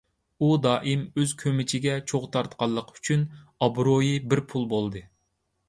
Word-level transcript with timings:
ئۇ 0.43 0.47
دائىم 0.61 1.03
ئۆز 1.23 1.33
كۆمىچىگە 1.43 1.99
چوغ 2.13 2.25
تارتقانلىقى 2.37 2.97
ئۈچۈن، 2.97 3.29
ئابرۇيى 3.67 4.19
بىر 4.33 4.45
پۇل 4.53 4.69
بولدى. 4.77 5.07